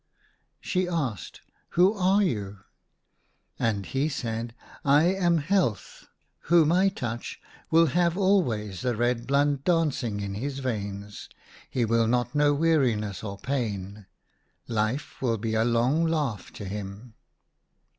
She 0.59 0.87
asked," 0.87 1.41
Who 1.77 1.93
are 1.93 2.23
you?" 2.23 2.61
And 3.59 3.85
he 3.85 4.09
said," 4.09 4.55
I 4.99 5.03
am 5.13 5.37
Health. 5.37 6.07
Whom 6.49 6.71
I 6.71 6.89
touch 6.89 7.39
will 7.69 7.85
have 7.85 8.17
always 8.17 8.81
the 8.81 8.95
red 8.95 9.27
blood 9.27 9.63
dancing 9.63 10.19
in 10.19 10.33
his 10.33 10.57
veins; 10.57 11.29
he 11.69 11.85
will 11.85 12.07
not 12.07 12.33
know 12.33 12.51
weariness 12.51 13.21
nor 13.21 13.37
pain; 13.37 14.07
life 14.67 15.21
will 15.21 15.37
be 15.37 15.53
a 15.53 15.63
long 15.63 16.07
laugh 16.07 16.51
to 16.53 16.65
him." 16.65 17.13